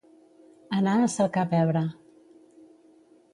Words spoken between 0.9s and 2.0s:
a cercar pebre.